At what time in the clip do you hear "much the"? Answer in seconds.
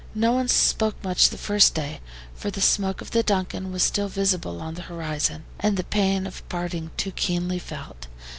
1.03-1.37